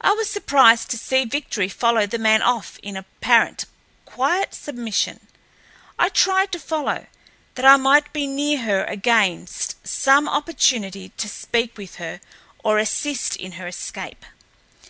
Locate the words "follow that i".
6.58-7.76